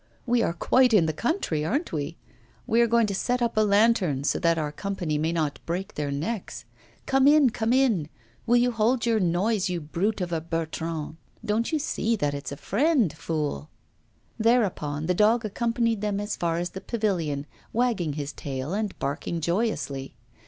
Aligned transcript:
We 0.25 0.41
are 0.41 0.53
quite 0.53 0.95
in 0.95 1.05
the 1.05 1.13
country, 1.13 1.63
aren't 1.63 1.93
we? 1.93 2.17
We 2.65 2.81
are 2.81 2.87
going 2.87 3.05
to 3.05 3.13
set 3.13 3.39
up 3.39 3.55
a 3.55 3.59
lantern, 3.61 4.23
so 4.23 4.39
that 4.39 4.57
our 4.57 4.71
company 4.71 5.19
may 5.19 5.31
not 5.31 5.59
break 5.67 5.93
their 5.93 6.09
necks. 6.09 6.65
Come 7.05 7.27
in, 7.27 7.51
come 7.51 7.71
in! 7.71 8.09
Will 8.47 8.55
you 8.57 8.71
hold 8.71 9.05
your 9.05 9.19
noise, 9.19 9.69
you 9.69 9.79
brute 9.79 10.19
of 10.19 10.33
a 10.33 10.41
Bertrand? 10.41 11.17
Don't 11.45 11.71
you 11.71 11.77
see 11.77 12.15
that 12.15 12.33
it's 12.33 12.51
a 12.51 12.57
friend, 12.57 13.13
fool?' 13.13 13.69
Thereupon 14.39 15.05
the 15.05 15.13
dog 15.13 15.45
accompanied 15.45 16.01
them 16.01 16.19
as 16.19 16.35
far 16.35 16.57
as 16.57 16.71
the 16.71 16.81
pavilion, 16.81 17.45
wagging 17.71 18.13
his 18.13 18.33
tail 18.33 18.73
and 18.73 18.97
barking 18.97 19.39
joyously. 19.39 20.15